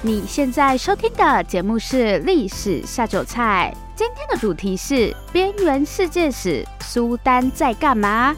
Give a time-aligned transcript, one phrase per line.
[0.00, 8.36] 你现在收听的节目是《历史下酒菜》，今天的主题是边缘世界史，苏丹在干嘛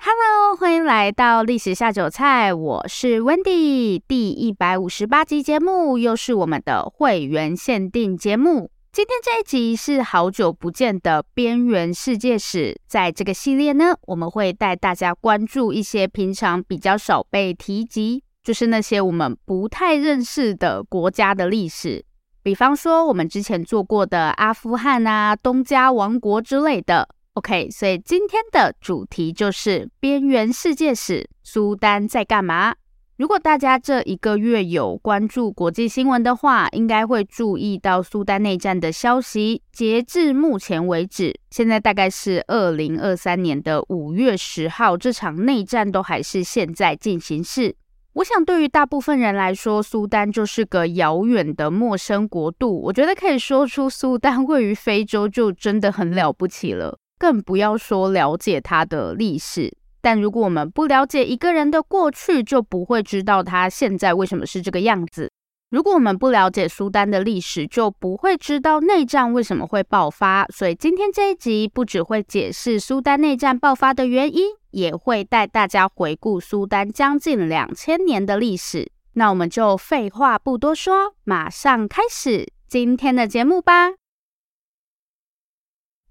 [0.00, 4.02] ？Hello，欢迎来到《历史下酒菜》，我是 Wendy。
[4.08, 8.68] 第一百五十八集节目又是我们的会员限定节目。
[8.90, 18.24] 今天这一集是好久不见的边缘世界史，在这个系列呢，我们会带大家关注一些平常比较少被提及。
[18.50, 22.04] 就是那些我们不太认识的国家的历史，
[22.42, 27.08] 比方说我们之前做过的阿富汗啊、东加王国之类的。
[27.34, 32.74] OK，所以今天的主题就是边缘世界史，苏丹在干嘛？
[33.18, 39.62] 如果大家这一个月有关注国际新闻的话，应该会注意到苏丹内战的消息。
[39.70, 47.76] 截至目前为止，现在大概是二零二三年的五月十号，这场内战都还是现在进行式。
[48.20, 52.78] 我想，对于大部分人来说，苏丹就是个遥远的陌生国度。
[52.82, 59.74] 我觉得可以说出苏丹位于非洲，就真的很了不起了，更不要说了解它的历史。
[60.02, 65.30] 但如果我们不了解一个人的过去，就不会知道他现在为什么是这个样子。
[65.70, 70.44] 如果我们不了解苏丹的历史，就不会知道内战为什么会爆发。
[70.46, 78.90] 所以今天这一集不只会解释苏丹内战爆发的原因，也会带大家回顾苏丹将近两千年的历史。
[79.12, 83.90] 那我们就废话不多说，马上开始今天的节目吧。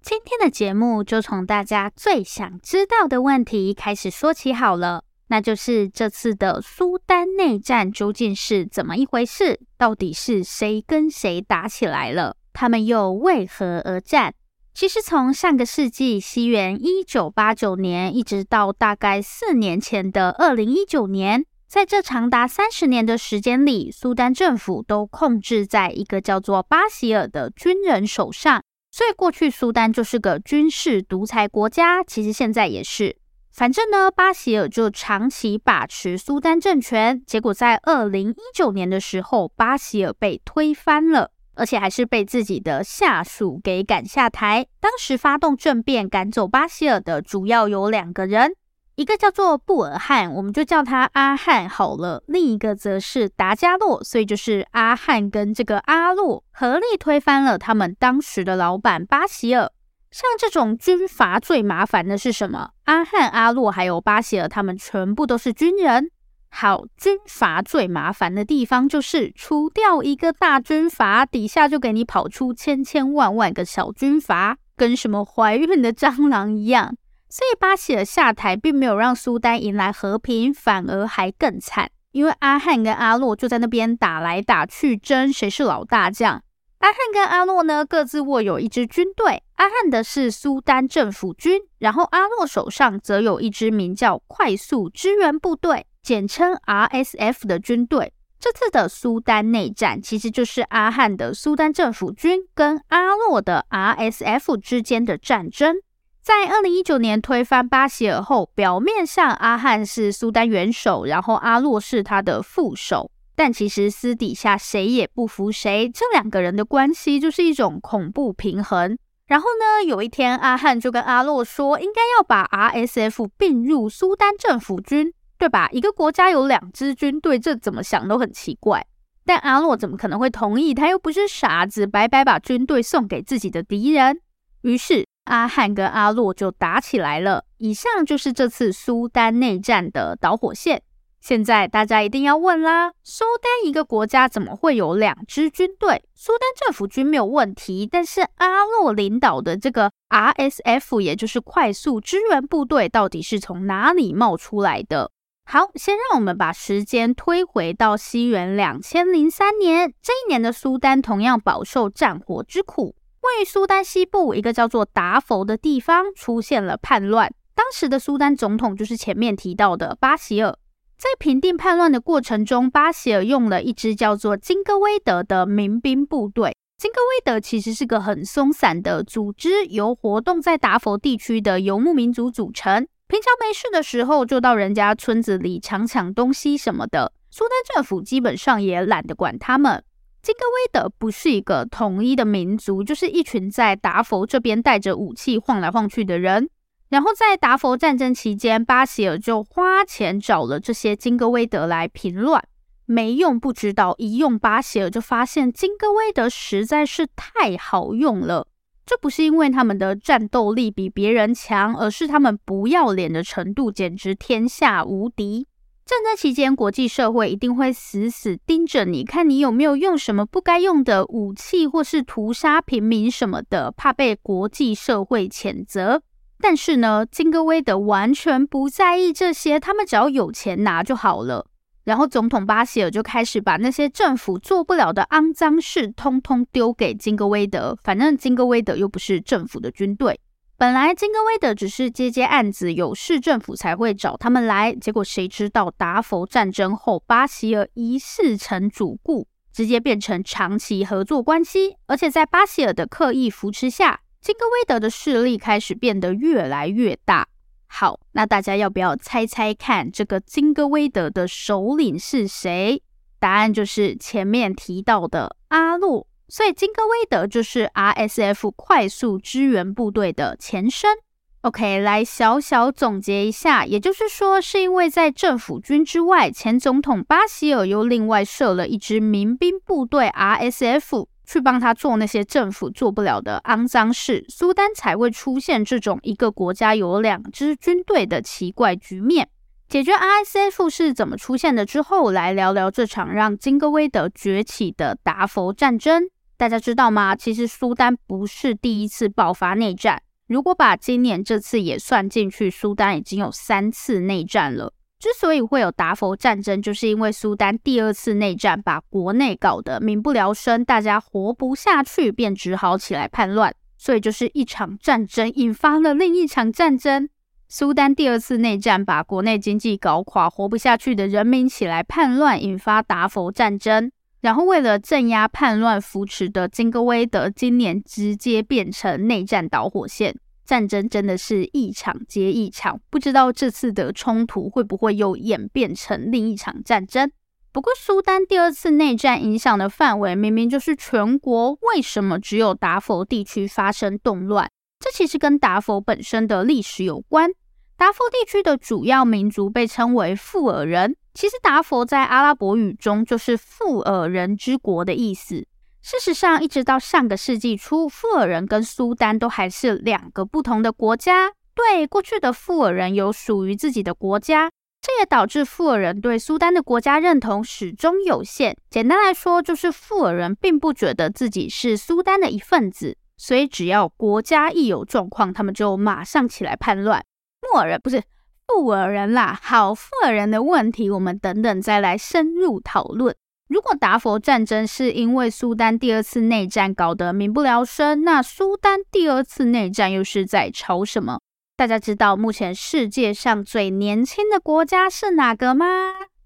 [0.02, 5.04] 今天的节目就从大家最想知道的问题开始说起好了。
[5.30, 9.60] 那就是这次的苏丹内战究竟是怎么一回事？
[9.78, 12.36] 到底是谁跟谁打起来了？
[12.52, 14.34] 他们又为何而战？
[14.74, 28.64] 其实从上个世纪西元一九八九年，一直到大概四年前的二零一九年，在这长达三十年的时间里，苏丹政府都控制在一个叫做巴希尔的军人手上。
[28.92, 33.16] 所以过去苏丹就是个军事独裁国家，其实现在也是。
[33.60, 44.66] 反正呢，巴希尔就长期把持苏丹政权，结果在二零一九年的时候，巴希尔被推翻了，而且还是被自己的下属给赶下台。
[44.80, 48.54] 当时发动政变赶走巴希尔的主要有两个人，
[48.96, 59.70] 一个叫做布尔汉，我们就叫他阿汉好了；另一个则是达加洛，所以就是阿汉跟这个阿洛合力推翻了他们当时的老板巴希尔。
[60.12, 62.72] 像这种军阀最麻烦的是什么？
[62.86, 66.10] 阿汉、阿洛还有巴希尔，他们全部都是军人。
[66.52, 76.96] 好，军阀最麻烦的地方就是除掉一个大军阀，底下就给你跑出千千万万个小军阀，跟什么怀孕的蟑螂一样。
[77.30, 86.42] 所以巴希尔下台，并没有让苏丹迎来和平，反而还更惨，因为阿汉跟阿洛就在那边打来打去，争谁是老大将。
[86.80, 89.44] 阿汉跟阿洛呢，各自握有一支军队。
[89.56, 98.14] 阿汉的是苏丹政府军，然后阿洛手上则有一支名叫快速支援部队，简称 RSF 的军队。
[98.40, 105.76] 这次的苏丹内战，其实就是阿汉的苏丹政府军跟阿洛的 RSF 之间的战争。
[106.22, 113.12] 在二零一九年推翻巴希尔后，表面上阿汉是苏丹元首，然后阿洛是他的副手。
[113.40, 118.98] 但其实私底下谁也不服谁，这两个人的关系就是一种恐怖平衡。
[119.28, 125.70] 然后呢，有一天阿汉就跟阿洛说，应该要把 RSF 并入苏丹政府军，对吧？
[125.72, 128.86] 一个国家有两支军队，这怎么想都很奇怪。
[129.24, 130.74] 但阿洛怎么可能会同意？
[130.74, 134.20] 他又不是傻子，白白把军队送给自己的敌人。
[134.64, 137.46] 于是阿汉跟阿洛就打起来了。
[137.60, 140.82] 以上就是这次苏丹内战的导火线。
[141.30, 146.04] 现在大家一定要问啦，苏丹一个国家怎么会有两支军队？
[146.16, 155.12] 苏丹政府军没有问题，但是阿洛领导的这个 RSF，也就是快速支援部队，到底是从哪里冒出来的？
[155.46, 162.96] 好，先让我们把时间推回到西元两千零三年，这一年的苏丹同样饱受战火之苦。
[163.22, 167.32] 位于苏丹西部一个叫做达佛的地方，出现了叛乱。
[167.54, 170.58] 当时的苏丹总统就是前面提到的巴希尔。
[171.00, 176.54] 在平定叛乱的过程中，巴希尔用了一支叫做金戈威德的民兵部队。
[176.78, 182.86] 金戈威德其实是个很松散的组织，由活动在达佛地区的游牧民族组成。
[183.08, 187.14] 平常没事的时候，就到人家村子里抢抢东西什么的。
[187.32, 189.82] 苏丹政府基本上也懒得管他们。
[190.22, 196.50] 金戈威德不是一个统一的民族，就是一群在达佛这边带着武器晃来晃去的人。
[196.90, 202.44] 然后在达佛战争期间，巴希尔就花钱找了这些金戈威德来平乱。
[202.86, 208.48] 没用不知道，一用巴希尔就发现金戈威德实在是太好用了。
[208.88, 215.46] 这不是因为他们的战斗力比别人强，而是他们不要脸的程度简直天下无敌。
[215.86, 226.02] 战争期间，国际社会一定会死死盯着你，看你有没有用什么不该用的武器，或是屠杀平民什么的，怕被国际社会谴责。
[226.42, 231.46] 但是呢，金戈威德完全不在意这些，他们只要有钱拿就好了。
[231.84, 237.76] 然后总统巴希尔就开始把那些政府做不了的肮脏事，通通丢给金戈威德。
[237.84, 240.20] 反正金戈威德又不是政府的军队。
[240.58, 244.76] 本来金戈威德只是接接案子，有事政府才会找他们来。
[244.76, 251.78] 结果谁知道达佛战争后，巴希尔一试成主顾，直接变成长期合作关系。
[251.88, 257.28] 而且在巴希尔的刻意扶持下，金戈威德的势力开始变得越来越大。
[257.68, 262.82] 好，那大家要不要猜猜看，这个金戈威德的首领是谁？
[263.20, 266.08] 答案就是前面提到的阿洛。
[266.28, 270.98] 所以金戈威德就是 RSF 快速支援部队的前身。
[271.42, 289.30] OK，来小小总结一下，也就是说，是因为在政府军之外，前总统巴希尔又另外设了一支民兵部队 RSF，去帮他做那些政府做不了的肮脏事，苏丹才会出现这种一个国家有两支军队的奇怪局面。
[289.68, 296.10] 解决 RSF 是怎么出现的之后，来聊聊这场让金戈威德崛起的达佛战争。
[296.36, 297.16] 大家知道吗？
[297.16, 300.02] 其实苏丹不是第一次爆发内战。
[300.26, 304.74] 如果把今年这次也算进去，苏丹已经有三次内战了。
[305.00, 313.56] 之所以会有达佛战争，就是因为苏丹第二次内战把国内搞得民不聊生，大家活不下去，便只好起来叛乱。
[313.78, 317.08] 所以就是一场战争引发了另一场战争。
[317.48, 323.90] 苏丹第二次内战把国内经济搞垮，活不下去的人民起来叛乱，引发达佛战争。
[324.20, 330.14] 然后，为了镇压叛乱，扶持的金戈威德今年直接变成内战导火线，
[330.50, 332.82] 战争真的是一场接一场。
[332.90, 337.12] 不知道这次的冲突会不会又演变成另一场战争？
[337.52, 344.50] 不过，苏丹第二次内战影响的范围明明就是全国，为什么只有达佛地区发生动乱？
[344.80, 347.30] 这其实跟达佛本身的历史有关。
[347.78, 350.96] 达佛地区的主要民族被称为富尔人。
[351.14, 355.46] 其实达佛在阿拉伯语中就是富尔人之国的意思。
[355.82, 361.32] 事实上，一直到上个世纪初，富尔人跟苏丹都还是两个不同的国家。
[361.56, 364.50] 对，过去的富尔人有属于自己的国家，
[364.82, 368.56] 这也导致富尔人对苏丹的国家认同始终有限。
[368.70, 377.04] 简单来说，就是富尔人并不觉得自己是苏丹的一份子，所以只要国家一有状况，他们就马上起来叛乱。
[377.42, 378.04] 穆尔人不是。
[378.52, 383.16] 富尔人啦，好，富尔人的问题，我们等等再来深入讨论。
[383.50, 391.20] 如果达佛战争是因为苏丹第二次内战搞得民不聊生，那苏丹第二次内战又是在吵什么？
[391.58, 395.66] 大家知道目前世界上最年轻的国家是哪个吗？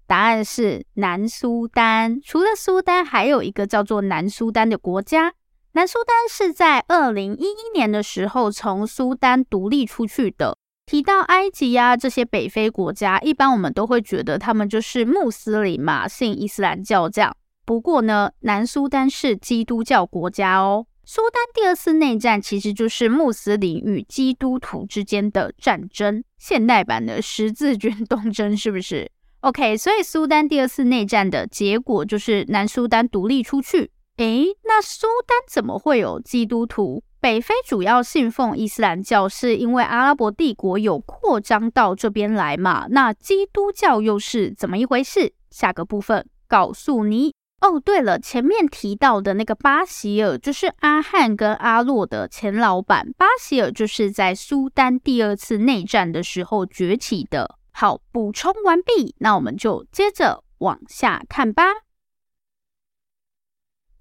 [0.06, 2.20] 答案是南苏丹。
[2.22, 5.32] 除了苏丹，还有一个叫做南苏丹的国家。
[5.72, 10.58] 南苏丹是在二零一一年的时候从苏丹独立出去的。
[10.86, 17.34] 提到埃及呀、啊，这些北非国家，一般我们都会觉得他们就是穆斯林嘛，信伊斯兰教这样。
[17.64, 20.86] 不过呢，南苏丹是基督教国家哦。
[21.06, 29.10] 苏丹第二次内战其实就是穆斯林与基督徒之间的战争，现代版的十字军东征是不是
[29.40, 33.90] ？OK，所以苏丹第二次内战的结果就是南苏丹独立出去。
[34.18, 37.02] 诶，那苏丹怎么会有基督徒？
[37.24, 42.84] 北非主要信奉伊斯兰教，是因为阿拉伯帝国有扩张到这边来嘛？
[42.90, 45.32] 那基督教又是怎么一回事？
[45.50, 47.32] 下个部分告诉你。
[47.62, 53.10] 哦，对了，前面提到的那个巴希尔，就是阿汉跟阿洛的前老板。
[53.16, 57.56] 巴希尔就是在苏丹第二次内战的时候崛起的。
[57.72, 61.83] 好，补充完毕，那我们就接着往下看吧。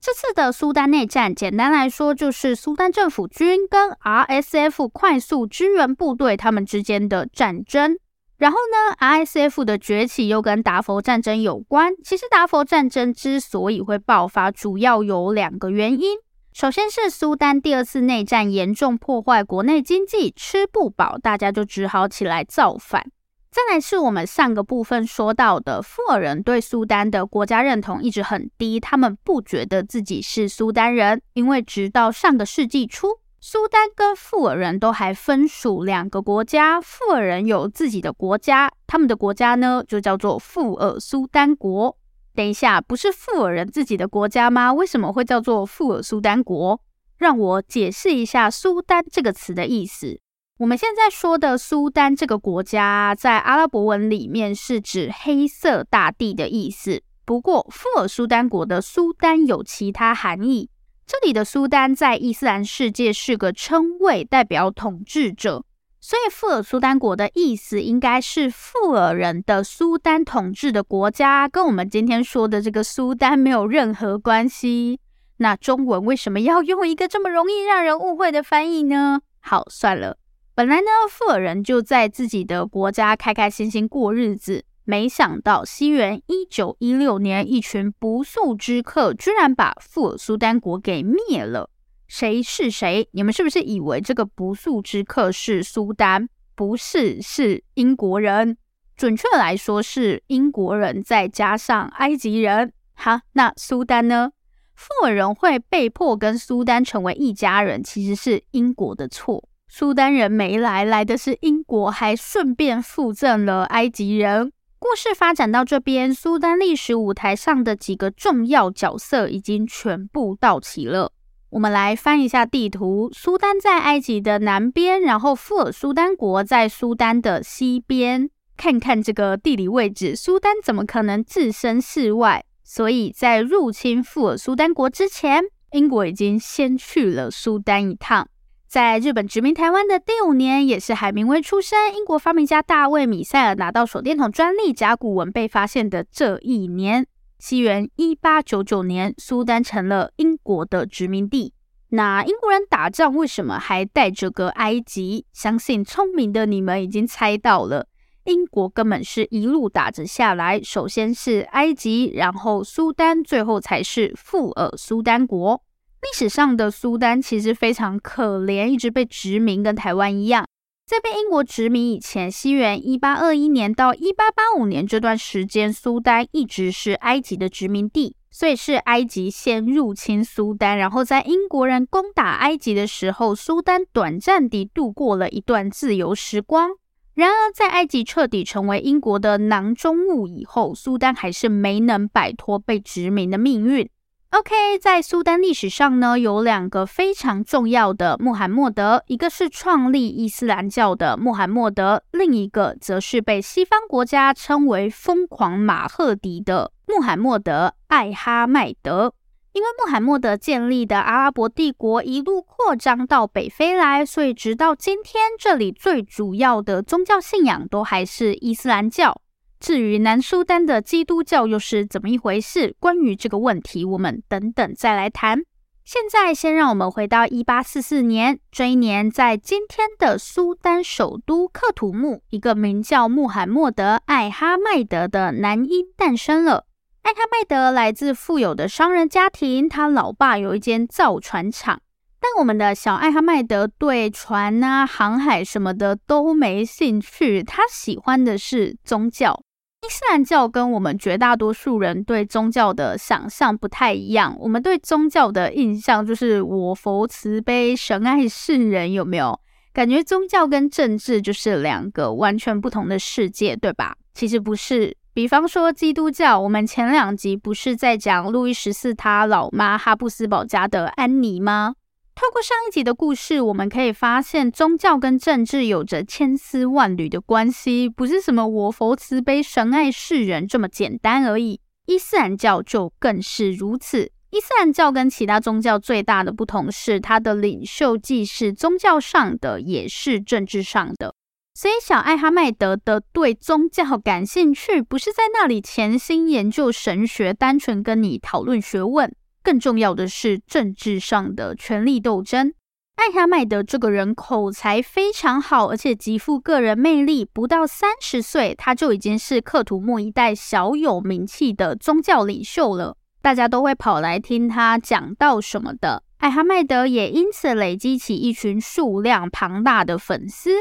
[0.05, 7.98] 这次的苏丹内战，简单来说就是苏丹政府军跟 RSF 快速支援部队他们之间的战争。
[8.36, 11.93] 然后呢，RSF 的崛起又跟达佛战争有关。
[12.03, 16.17] 其实达佛战争之所以会爆发，主要有两个原因。
[16.51, 23.10] 首先是苏丹第二次内战严重破坏国内经济，吃不饱，大家就只好起来造反。
[23.53, 41.95] 再来是我们上个部分说到的，富尔人对苏丹的国家认同一直很低，他们不觉得自己是苏丹人，因为直到上个世纪初，苏丹跟富尔人都还分属两个国家，富尔人有自己的国家，他们的国家呢就叫做富尔苏丹国。
[42.33, 44.74] 等一下，不是富尔人自己的国家吗？
[44.74, 46.81] 为什么会叫做富尔苏丹国？
[47.17, 50.22] 让我解释一下“苏丹”这个词的意思。
[50.60, 57.01] 我们现在说的苏丹这个国家，在阿拉伯文里面是指黑色大地的意思。
[57.25, 60.69] 不过，富尔苏丹国的苏丹有其他含义。
[61.07, 65.65] 这里的苏丹在伊斯兰世界是个称谓，代表统治者。
[66.00, 75.00] 所以，富尔苏丹国的意思应该是富尔人的苏丹统治的国家，跟我们今天说的这个苏丹没有任何关系。
[75.38, 79.22] 那中文为什么要用一个这么容易让人误会的翻译呢？
[79.39, 80.17] 好，算了，
[80.55, 91.72] 本来呢，富尔人就在自己的国家开开心心过日子，没想到西元一九一六年，一群不速之客居然把富尔苏丹国给灭了。
[92.07, 93.10] 谁是谁？
[93.13, 96.29] 你们是不是以为这个不速之客是苏丹？
[96.53, 98.55] 不是，是英国人。
[98.95, 102.72] 准确来说是英国人再加上埃及人。
[102.93, 104.29] 好，那苏丹呢？
[104.75, 109.50] 富尔人会被迫跟苏丹成为一家人，其实是英国的错。
[109.75, 114.51] 苏丹人没来，来的是英国，还顺便附赠了埃及人。
[114.77, 121.11] 故事发展到这边，苏丹历史舞台上的几个重要角色已经全部到齐了。
[121.49, 128.29] 我们来翻一下地图，苏丹在埃及的南边，然后富尔苏丹国在苏丹的西边。
[128.55, 132.45] 看看这个地理位置，苏丹怎么可能置身事外？
[132.63, 138.27] 所以在入侵富尔苏丹国之前，英国已经先去了苏丹一趟。
[138.73, 147.05] 在日本殖民台湾的第五年，也是海明威出生、英国发明家大卫米塞尔拿到手电筒专利、甲骨文被发现的这一年。
[147.37, 151.53] 西元一八九九年，苏丹成了英国的殖民地。
[151.89, 155.27] 那英国人打仗为什么还带着个埃及？
[155.31, 157.85] 相信聪明的你们已经猜到了，
[158.25, 165.61] 英国根本是一路打着下来，首先是埃及，然后苏丹，最后才是富尔苏丹国。
[166.03, 170.45] 历史上的苏丹其实非常可怜，一直被殖民，跟台湾一样。
[170.86, 186.72] 在被英国殖民以前，西元一八二一年到一八八五年这段时间，苏丹一直是埃及的殖民地，所以是埃及先入侵苏丹，然后在英国人攻打埃及的时候，苏丹短暂地度过了一段自由时光。
[187.13, 193.88] 然而，在埃及彻底成为英国的囊中物以后，苏丹还是没能摆脱被殖民的命运。
[194.33, 209.13] OK，在苏丹历史上呢，有两个非常重要的穆罕默德，一个是创立伊斯兰教的穆罕默德，另一个则是被西方国家称为“疯狂马赫迪”的穆罕默德·艾哈迈德。
[209.51, 219.21] 因为穆罕默德建立的阿拉伯帝国一路扩张到北非来，所以直到今天，这里最主要的宗教信仰都还是伊斯兰教。
[219.63, 222.75] 至于南苏丹的基督教又是怎么一回事？
[222.82, 225.39] 关于这个问题，我们等等再来谈。
[225.86, 236.65] 现在先让我们回到一八四四年，这一年在今天的苏丹首都克土木，一个名叫穆罕默德·艾哈迈德的男婴诞生了。
[237.03, 241.79] 艾哈迈德来自富有的商人家庭，他老爸有一间造船厂，
[242.20, 249.41] 但我们的小艾哈迈德对船啊、航海什么的都没兴趣，他喜欢的是宗教。
[249.83, 254.33] 伊斯兰教跟我们绝大多数人对宗教的想象不太一样。
[254.39, 259.37] 我们对宗教的印象就是我佛慈悲、神爱世人，有没有？
[259.73, 263.93] 感觉宗教跟政治就是两个完全不同的世界，对吧？
[264.13, 264.95] 其实不是。
[265.13, 271.75] 比方说基督教，我们前两集不是在讲路易十四他老妈哈布斯堡家的安妮吗？
[272.15, 281.60] 透过上一集的故事，我们可以发现宗教跟政治有着千丝万缕的关系，不是什么我佛慈悲、神爱世人这么简单而已。
[281.88, 284.12] 伊斯兰教就更是如此。
[284.29, 291.15] 伊斯兰教跟其他宗教最大的不同是，它的领袖既是宗教上的，也是政治上的。
[291.55, 299.13] 所以，小艾哈迈德的对宗教感兴趣，不是在那里潜心研究神学，单纯跟你讨论学问。
[299.43, 302.53] 更重要的是政治上的权力斗争。
[302.95, 307.25] 艾哈迈德这个人口才非常好，而且极富个人魅力。
[307.25, 316.03] 不到三十岁，他就已经是克图木一带小有名气的宗教领袖了，大家都会跑来听他讲道什么的。
[316.19, 320.51] 艾哈迈德也因此累积起一群数量庞大的粉丝。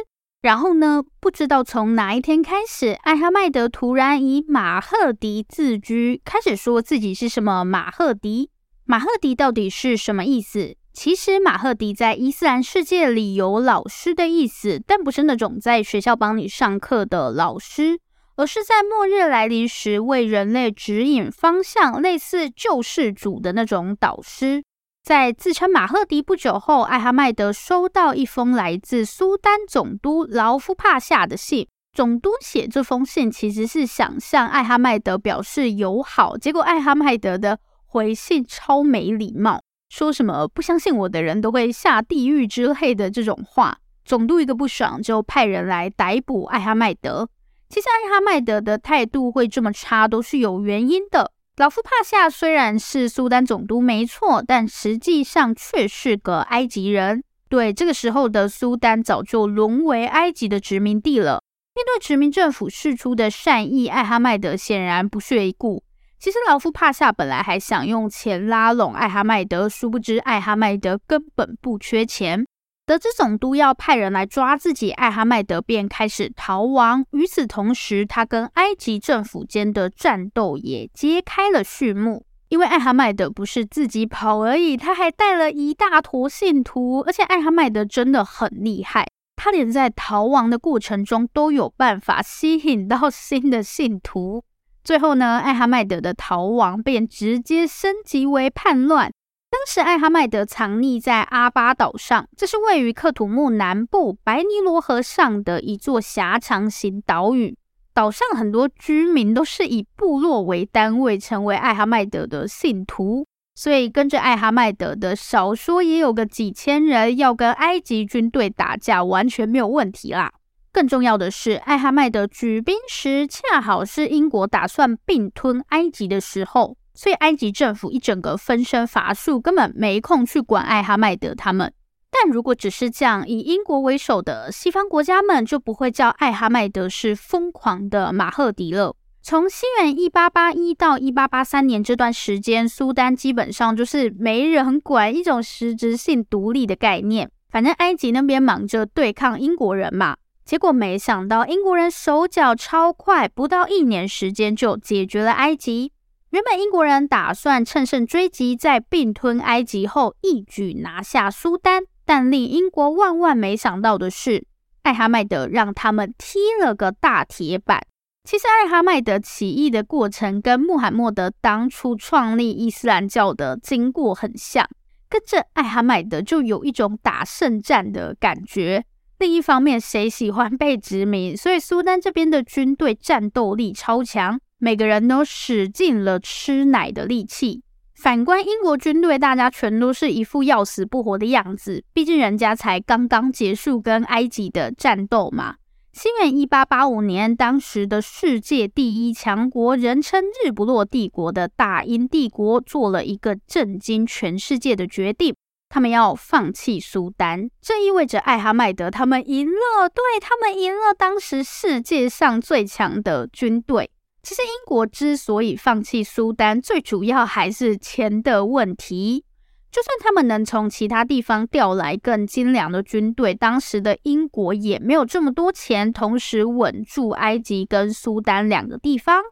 [0.41, 8.51] 然后呢，不知道从哪一天开始，艾哈迈德突然以马赫迪自居，开始说自己是什么马赫迪。
[8.93, 10.77] 马赫迪到底是什么意思？
[10.93, 17.99] 其实马赫迪在伊斯兰世界里有老师的意思，但不是那种在学校帮你上课的老师，
[18.37, 24.63] 而是在末日来临时为人类指引方向，类似救世主的那种导师。
[25.03, 31.67] 在自称马赫迪不久后，艾哈迈德收到一封来自苏丹总督劳夫帕夏的信。
[31.95, 37.59] 总督写这封信其实是想向艾哈迈德表示友好，结果艾哈迈德的
[37.93, 43.77] 回信超没礼貌，说什么不相信我的人都会下地狱之类的这种话。
[44.03, 47.29] 总督一个不爽，就派人来逮捕艾哈迈德。
[47.69, 51.33] 其实艾哈迈德的态度会这么差，都是有原因的。
[51.59, 57.23] 老夫帕夏虽然是苏丹总督没错，但实际上却是个埃及人。
[57.51, 61.43] 对，这个时候的苏丹早就沦为埃及的殖民地了。
[61.75, 65.85] 面对殖民政府释出的善意，艾哈迈德显然不屑一顾。
[66.23, 72.47] 其实劳夫帕夏本来还想用钱拉拢艾哈迈德，殊不知艾哈迈德根本不缺钱。
[72.87, 77.05] 得知总督要派人来抓自己，艾哈迈德便开始逃亡。
[77.11, 82.25] 与此同时，他跟埃及政府间的战斗也揭开了序幕。
[82.51, 87.01] 因为艾哈迈德不是自己跑而已，他还带了一大坨信徒。
[87.05, 94.45] 而且艾哈迈德真的很厉害，他连在逃亡的过程中都有办法吸引到新的信徒。
[94.85, 99.13] 最后呢，艾哈迈德的逃亡便直接升级为叛乱。
[99.51, 107.57] 当时，艾哈迈德藏匿在阿巴岛上，这是位于克土木南部白尼罗河上的一座狭长型岛屿。
[107.95, 113.27] 岛上很多居民都是以部落为单位，成为艾哈迈德的信徒。
[113.55, 120.33] 所以，跟着艾哈迈德的少说也有个几千人，要跟埃及军队打架，完全没有问题啦。
[120.73, 126.77] 更重要的是，艾哈迈德举兵时，恰好是英国打算并吞埃及的时候。
[126.95, 131.73] 所以埃及政府一整个分身乏术，根本没空去管艾哈迈德他们。
[132.11, 138.95] 但如果只是这样，以英国为首的西方国家们就不会叫艾哈迈德是疯狂的马赫迪了。
[139.23, 147.31] 从西元一八八一到一八八三年这段时间，苏丹基本上就是没人管，一种实质性独立的概念。
[147.49, 150.17] 反正埃及那边忙着对抗英国人嘛，
[150.53, 155.93] 结果没想到英国人手脚超快，不到一年时间就解决了埃及。
[156.29, 164.45] 原本英国人打算乘胜追击，在并吞埃及后一举拿下苏丹，但令英国万万没想到的是，
[164.83, 167.81] 艾哈迈德让他们踢了个大铁板。
[168.25, 174.69] 其实，艾哈迈德起义的过程跟穆罕默德当初创立伊斯兰教的经过很像，
[175.09, 178.85] 跟着艾哈迈德就有一种打胜战的感觉。
[179.23, 181.37] 另一方面，谁喜欢被殖民？
[181.37, 184.41] 所以苏丹这边的军队战斗力超强。
[184.59, 187.63] 每个人都使尽了吃奶的力气。
[187.95, 191.85] 反观英国军队，大家全都是一副要死不活的样子。
[191.93, 195.55] 毕竟人家才刚刚结束跟埃及的战斗嘛。
[195.93, 205.33] 西元一八八五年，当时的世界第一强国，人称日不落帝国的大英帝国，做了一个震惊全世界的决定：
[205.73, 207.49] 他们要放弃苏丹。
[207.63, 213.91] 这意味着艾哈迈德他们赢了，对，他们赢了当时世界上最强的军队。
[214.23, 219.25] 其实英国之所以放弃苏丹，最主要还是钱的问题。
[219.71, 229.23] 就算他们能从其他地方调来更精良的军队，当时的英国也没有这么多钱，同时稳住埃及跟苏丹两个地方。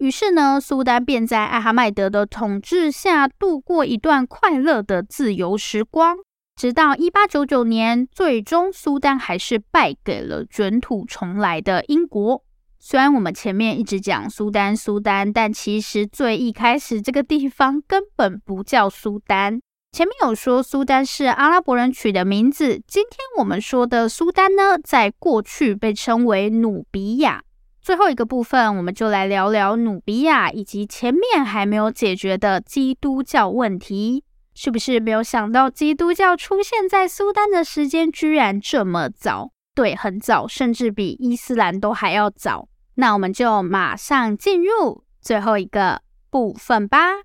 [0.00, 6.16] 于是呢，苏丹便在艾哈迈德的统治下度过一段快乐的自由时光，
[6.56, 12.42] 直到一八九九年，最终苏丹还是败给了卷土重来的英国。
[12.78, 19.60] 虽然我们前面一直讲苏丹，苏丹，但其实最一开始这个地方根本不叫苏丹。
[19.92, 27.42] 前面有说苏丹是阿拉伯人取的名字，今天我们说的苏丹呢，在过去被称为努比亚。
[27.80, 34.24] 最后一个部分，我们就来聊聊努比亚以及前面还没有解决的基督教问题。
[34.52, 39.52] 是不是没有想到基督教出现在苏丹的时间居然这么早？
[39.74, 42.68] 对，很早，甚至比伊斯兰都还要早。
[42.96, 47.22] 那我们就马上进入最后一个部分吧。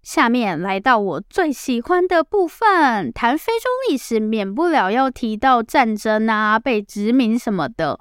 [0.00, 8.00] 下面来到我最喜欢的部分，谈非洲历史，免不了要提到战争啊、被殖民什么的。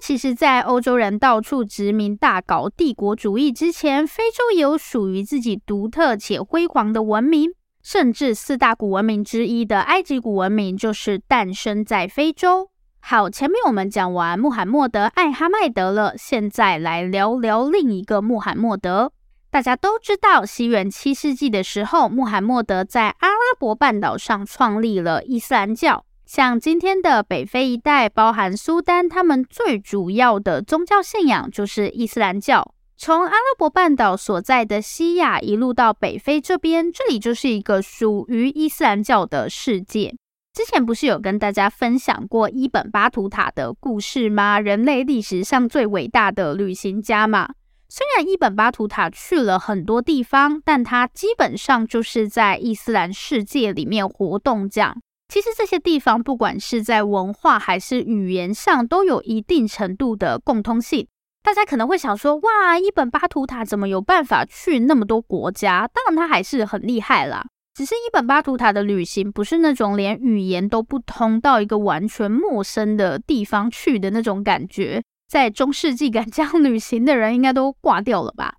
[0.00, 7.50] 其实，在欧洲人到处殖民、大搞帝国主义之前，非洲也有属于自己独特且辉煌的文明。
[7.82, 12.68] 甚至四大古文明之一的埃及古文明，就是诞生在非洲。
[13.00, 19.12] 好，前面我们讲完穆罕默德、艾哈迈德了，现在来聊聊另一个穆罕默德。
[19.50, 26.04] 大家都知道，西元七世纪的时候，穆罕默德在阿拉伯半岛上创立了伊斯兰教。
[26.32, 32.72] 像今天的北非一带，包含苏丹，他们最主要的宗教信仰就是伊斯兰教。
[32.96, 40.14] 从阿拉伯半岛所在的西亚一路到北非这边，这里就是一个属于伊斯兰教的世界。
[40.54, 44.60] 之前不是有跟大家分享过伊本巴图塔的故事吗？
[44.60, 47.48] 人类历史上最伟大的旅行家嘛。
[47.88, 54.96] 虽然伊本巴图塔去了很多地方，但他基本上就是在伊斯兰世界里面活动这样。
[55.30, 61.06] 其实这些地方不管是在文化还是语言上，都有一定程度的共通性。
[61.42, 65.88] 大家可能会想说，哇，伊本巴图塔怎么有办法去那么多国家？
[65.94, 67.46] 当然他还是很厉害啦。
[67.72, 75.00] 只是伊本巴图塔的旅行不是那种连语言都不通到一个完全陌生的地方去的那种感觉。
[75.28, 78.56] 在中世纪敢这样旅行的人应该都挂掉了吧？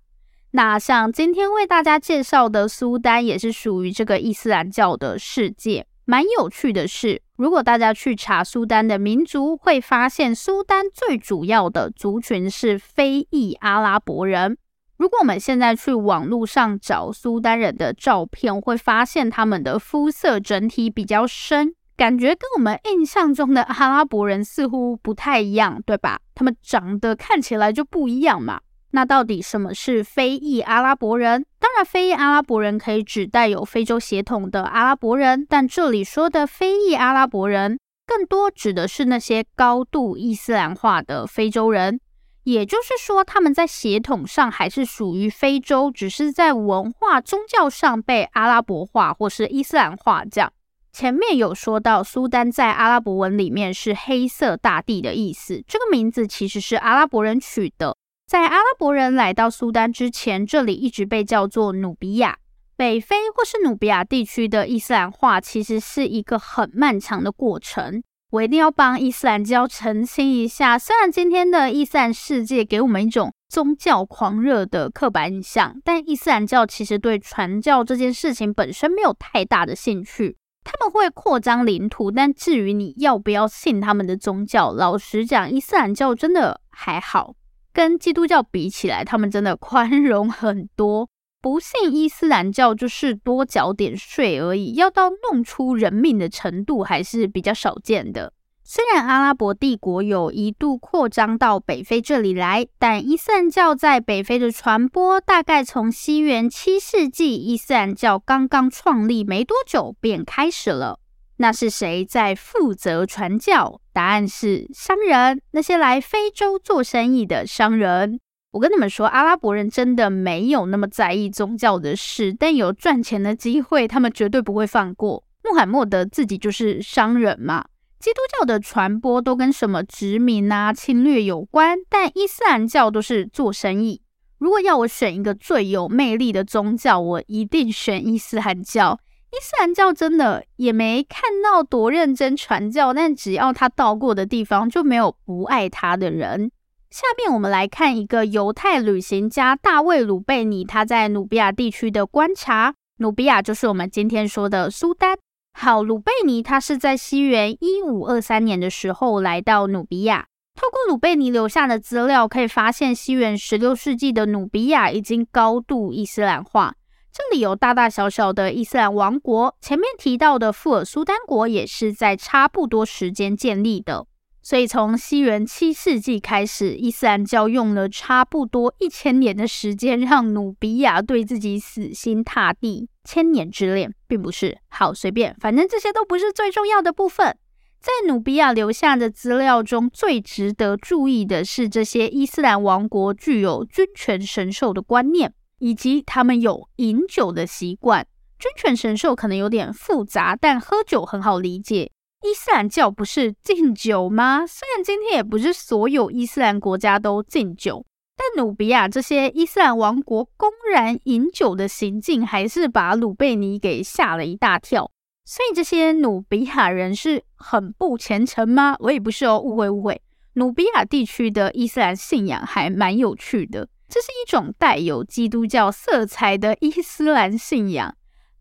[0.52, 5.86] 那像今天为大家介绍的苏丹，也是属于这个伊斯兰教的世界。
[6.12, 14.58] 蛮有趣的是，如果大家去查苏丹的民族，会发现苏丹最主要的族群是非裔阿拉伯人。
[14.98, 26.20] 如果我们现在去网络上找苏丹人的照片，会发现他们的肤色整体比较深，感觉跟我们印象中的阿拉伯人似乎不太一样，对吧？
[26.34, 28.60] 他们长得看起来就不一样嘛。
[28.92, 31.44] 那到底什么是非裔阿拉伯人？
[31.58, 41.98] 当然，非裔阿拉伯人可以指带有非洲血统的阿拉伯人，但这里说的非裔阿拉伯人，更多指的是那些高度伊斯兰化的非洲人。
[42.44, 50.24] 也就是说，他们在血统上还是属于非洲，只是在文化宗教上被阿拉伯化或是伊斯兰化。
[50.24, 50.52] 这样，
[50.92, 57.96] 前面有说到，苏丹在阿拉伯文里面是黑色大地的意思，这个名字其实是阿拉伯人取的。
[58.32, 62.38] 在阿拉伯人来到苏丹之前，这里一直被叫做努比亚。
[62.78, 68.02] 北非或是努比亚地区的伊斯兰化，其实是一个很漫长的过程。
[68.30, 80.38] 我一定要帮伊斯兰教澄清一下，虽然今天的伊斯兰世界给我们一种宗教狂热的刻板印象，但伊斯兰教其实对传教这件事情本身没有太大的兴趣。
[80.64, 87.34] 他们会扩张领土，但至于你要不要信他们的宗教，老实讲，伊斯兰教真的还好。
[87.72, 91.08] 跟基督教比起来，他们真的宽容很多。
[91.40, 98.32] 不信伊斯兰教就是多缴点税而已，要到弄出人命的程度还是比较少见的。
[98.64, 111.00] 虽然阿拉伯帝国有一度扩张到北非这里来，但伊斯兰教在北非的传播大概从西元七世纪伊斯兰教刚刚创立没多久便开始了。
[111.42, 113.80] 那是谁在负责传教？
[113.92, 118.20] 答案是商人，那些来非洲做生意的商人。
[118.52, 125.24] 我跟你们说，阿拉伯人真的没有那么在意宗教的事，但有赚钱的机会，他们绝对不会放过。
[125.42, 127.64] 穆罕默德自己就是商人嘛。
[127.98, 134.00] 基督教的传播都跟什么殖民啊、侵略有关，但伊斯兰教都是做生意。
[134.38, 139.00] 如果要我选一个最有魅力的宗教，我一定选伊斯兰教。
[139.32, 146.50] 伊斯兰教真的也没看到多认真传教，但只要他到过的地方，就没有不爱他的人。
[146.90, 152.74] 下面我们来看一个犹太旅行家大卫·鲁贝尼他在努比亚地区的观察。
[152.98, 155.16] 努比亚就是我们今天说的苏丹。
[155.58, 160.26] 好，鲁贝尼他是在西元一五二三年的时候来到努比亚。
[160.54, 166.74] 透过鲁贝尼留下的资料，可以发现西元十六世纪的努比亚已经高度伊斯兰化。
[167.14, 174.06] 这里有大大小小的伊斯兰王国，前面提到的富尔苏丹国也是在差不多时间建立的，
[174.40, 182.88] 所以从西元七世纪开始，伊斯兰教用了差不多一千年的时间，让努比亚对自己死心塌地。
[183.04, 187.36] 千年之恋并不是，好，随便，反正这些都不是最重要的部分。
[187.78, 195.34] 在努比亚留下的资料中，最值得注意的是这些伊斯兰王国具有君权神授的观念。
[195.62, 198.04] 以及他们有饮酒的习惯，
[198.36, 201.92] 君权神授可能有点复杂，但喝酒很好理解。
[202.24, 204.44] 伊斯兰教不是禁酒吗？
[204.44, 214.90] 虽然今天也不是所有伊斯兰国家都禁酒，但努比亚这些伊斯兰王国公然饮酒的行径，还是把鲁贝尼给吓了一大跳。
[215.24, 218.74] 所以这些努比亚人是很不虔诚吗？
[218.80, 220.02] 我也不是哦，误会误会。
[220.34, 223.68] 努比亚地区的伊斯兰信仰还蛮有趣的。
[223.92, 227.94] 这是一种带有基督教色彩的伊斯兰信仰。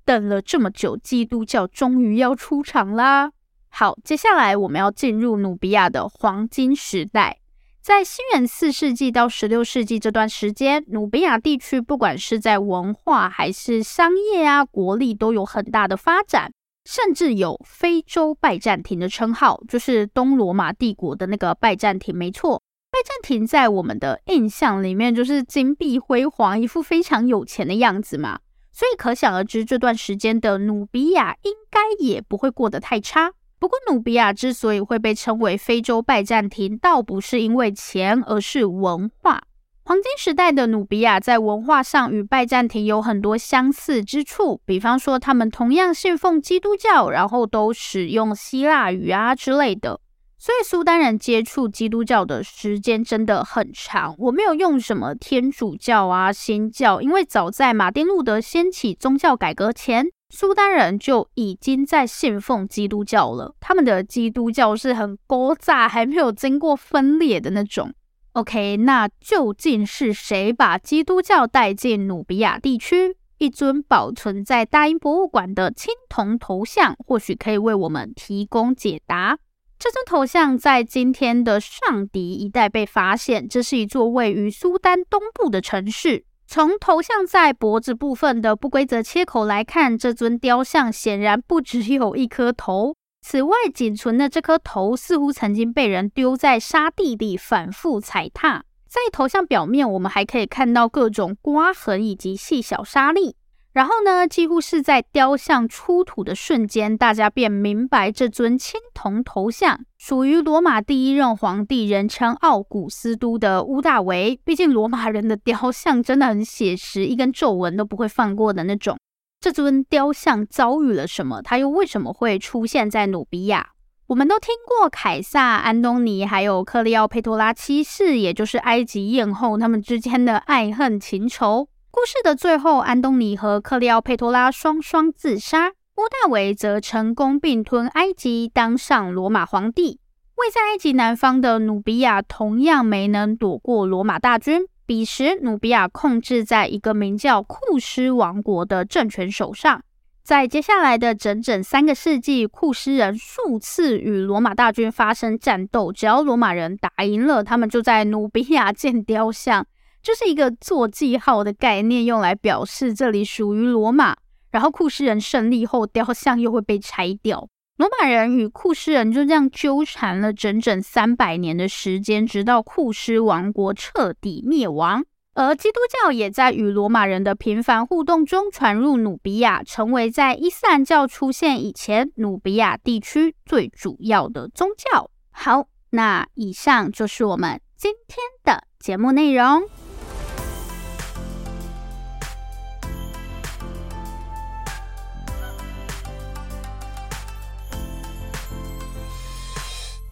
[0.05, 3.31] 等了这么久，基督教终于要出场啦！
[3.67, 7.39] 好，接下来我们要进入努比亚的黄金时代。
[7.81, 16.53] 在西元四世纪到十六世纪这段时间，努比亚地区不管是在文化还是商业啊、国力都有很大的发展。
[16.85, 22.15] 甚至有非洲拜占庭的称号，就是东罗马帝国的那个拜占庭。
[22.15, 28.39] 没错，拜占庭在我们的印象里面就是金碧辉煌，一副非常有钱的样子嘛。
[28.73, 33.31] 所以可想而知，这段时间的努比亚应该也不会过得太差。
[33.59, 39.41] 不过，努比亚之所以会被称为非洲拜占庭，倒不是因为钱，而是文化。
[39.83, 49.99] 黄金时代的努比亚在文化上与拜占庭有很多相似之处，比方说他们同样信奉基督教，然后都使用希腊语啊之类的。
[50.41, 54.15] 所以苏丹人接触基督教的时间真的很长。
[54.17, 63.53] 我没有用什么天主教啊、新教，因为早在马丁路德掀起宗教改革前，苏丹人就已经在信奉基督教了。
[63.59, 67.93] 他们的基督教是很古早，还没有经过分裂的那种。
[68.31, 73.15] OK，那究竟是谁把基督教带进努比亚地区？
[73.37, 79.37] 一尊保存在大英博物馆的青铜头像，或许可以为我们提供解答。
[79.83, 86.23] 这尊头像在今天的上迪一带被发现，这是一座位于苏丹东部的城市。
[86.45, 92.93] 从头像在脖子部分的不规则切口来看，这尊雕像显然不只有一颗头。
[93.23, 98.63] 此外，仅存的这颗头似乎曾经被人丢在沙地里反复踩踏。
[98.87, 103.35] 在头像表面，我们还可以看到各种刮痕以及细小沙粒。
[103.73, 114.37] 然后呢，几乎是在雕像出土的瞬间，大家便明白这尊青铜头像属于罗马第一任皇帝，人称奥古斯都的乌大维。
[114.43, 118.97] 毕竟罗马人的雕像真的很写实，一根皱纹都不会放过的那种。
[119.39, 121.41] 这尊雕像遭遇了什么？
[121.41, 123.69] 它又为什么会出现在努比亚？
[124.07, 131.69] 我们都听过凯撒、安东尼还有克利奥佩托拉七世，也就是埃及艳后他们之间的爱恨情仇。
[131.93, 139.99] 故事的最后，安东尼和克利奥佩托拉双双自杀，屋大维则成功并吞埃及，当上罗马皇帝。
[140.35, 144.61] 位在埃及南方的努比亚同样没能躲过罗马大军。
[144.85, 149.83] 彼时，努比亚控制在一个名叫库斯王国的政权手上。
[150.23, 155.91] 在接下来的整整三个世纪，库斯人数次与罗马大军发生战斗。
[155.91, 159.65] 只要罗马人打赢了，他们就在努比亚建雕像，
[160.01, 164.15] 就是一个做记号的概念，用来表示这里属于罗马。
[164.51, 167.47] 然后库斯人胜利后，雕像又会被拆掉。
[167.77, 175.03] 罗马人与库斯人就这样纠缠了整整三百年的时间，直到库斯王国彻底灭亡。
[175.33, 185.09] 而基督教也在与罗马人的频繁互动中传入努比亚，成为在伊斯兰教出现以前努比亚地区最主要的宗教。
[185.31, 189.90] 好，那以上就是我们今天的节目内容。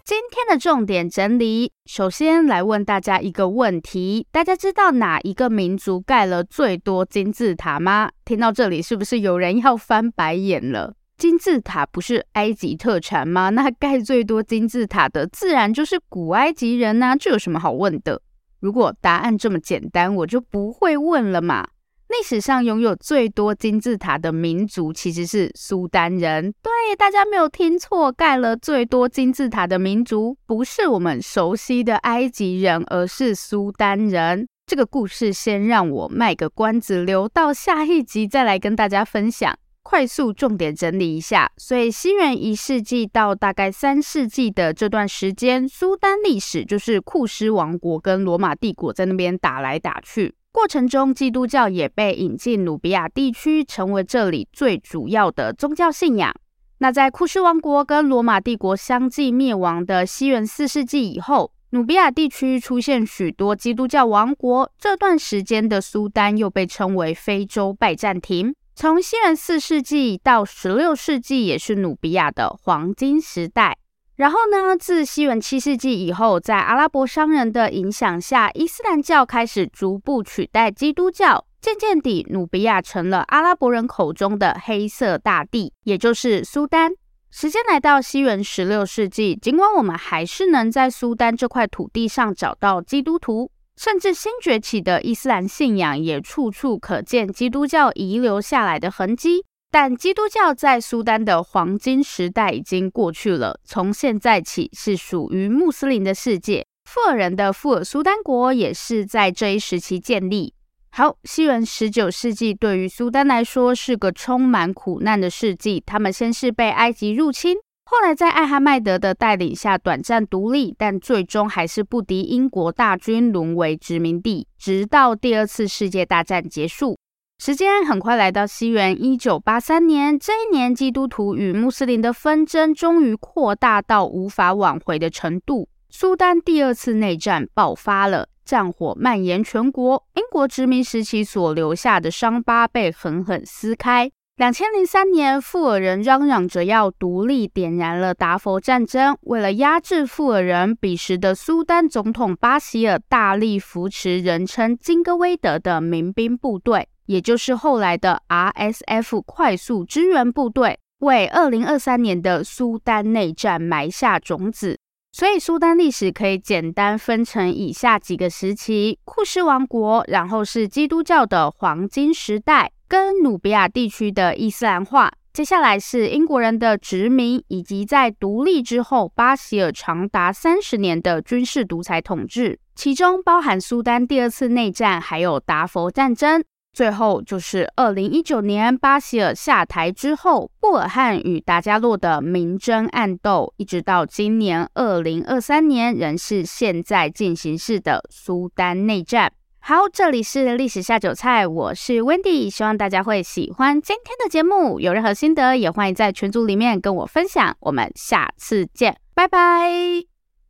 [0.10, 8.10] 今天的重点整理，首先来问大家一个问题：大家知道哪一个民族盖了最多金字塔吗？
[8.26, 10.96] 听到这里，是不是有人要翻白眼了？
[11.20, 13.52] 金字塔不是埃及特产吗？
[13.54, 18.20] 那盖最多金字塔的，自然就是古埃及人呐，这有什么好问的？
[18.60, 21.68] 如果答案这么简单，我就不会问了嘛。
[22.10, 26.52] 历史上拥有最多金字塔的民族其实是苏丹人。
[26.64, 34.48] 对，大家没有听错，盖了最多金字塔的民族不是我们熟悉的埃及人，而是苏丹人。
[34.66, 39.56] 这个故事先让我卖个关子，留到下一集再来跟大家分享。
[39.84, 50.34] 快速重点整理一下，所以西元一世纪到大概三世纪的这段时间，苏丹历史就是库斯王国跟罗马帝国在那边打来打去。
[50.52, 56.34] 过程中，基督教也被引进努比亚地区，成为这里最主要的宗教信仰。
[56.80, 64.72] 那在库斯王国跟罗马帝国相继灭亡的西元四世纪以后，努比亚地区出现许多基督教王国。
[64.80, 68.56] 这段时间的苏丹又被称为非洲拜占庭。
[68.76, 73.78] 从西元四世纪到十六世纪，也是努比亚的黄金时代。
[74.20, 81.46] 然后呢，自西元七世纪以后，在阿拉伯商人的影响下，伊斯兰教开始逐步取代基督教。
[81.62, 86.92] 渐渐地，努比亚成了阿拉伯人口中的黑色大地，也就是苏丹。
[87.32, 99.46] 时间来到西元十六世纪，尽管我们还是能在苏丹这块土地上找到基督徒，甚至新崛起的伊斯兰信仰也处处可见基督教遗留下来的痕迹。
[99.72, 106.66] 但基督教在苏丹的黄金时代已经过去了，从现在起是属于穆斯林的世界。
[106.86, 110.56] 富尔人的富尔苏丹国也是在这一时期建立。
[110.90, 115.84] 好，西元十九世纪对于苏丹来说是个充满苦难的世纪。
[115.86, 117.56] 他们先是被埃及入侵，
[117.86, 126.98] 后来在艾哈迈德的带领下短暂独立，但最终还是不敌英国大军，沦为殖民地，直到第二次世界大战结束。
[127.42, 138.28] 时间很快来到西元一九八三年，这一年基督徒与穆斯林的纷争终于扩大到无法挽回的程度，苏丹第二次内战爆发了。
[138.44, 144.12] 战火蔓延全国，英国殖民时期所留下的伤疤被狠狠撕开。
[144.36, 149.18] 两千零三年，富尔人嚷嚷着要独立，点燃了达佛战争。
[149.22, 164.78] 为了压制富尔人，彼时的苏丹总统巴希尔大力扶持人称金戈威德的民兵部队，也就是后来的 RSF 快速支援部队，为二零二三年的苏丹内战埋下种子。
[165.12, 175.12] 所以，苏丹历史可以简单分成以下几个时期：库什王国，然后是基督教的黄金时代，跟努比亚地区的伊斯兰化。
[175.34, 186.44] 接下来是英国人的殖民，以及在独立之后，巴希尔长达三十年的军事独裁统治，其中包含苏丹第二次内战，还有达佛战争。
[186.72, 199.32] 最后就是二零一九年巴希尔下台之后，布尔汉与达加洛的明争暗斗，一直到今年二零二三年，仍是现在进行式的苏丹内战。
[199.62, 204.80] 好，这里是历史下酒菜，我是 Wendy，希望大家会喜欢今天的节目。
[204.80, 207.58] 有任何心得，也欢迎在群组里面跟我分享。
[207.60, 210.09] 我们下次见，拜拜。